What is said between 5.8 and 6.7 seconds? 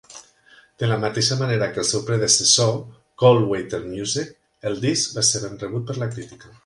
per la crítica.